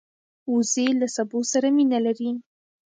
وزې 0.53 0.87
له 1.01 1.07
سبو 1.15 1.39
سره 1.51 1.67
مینه 1.77 1.99
لري 2.05 2.31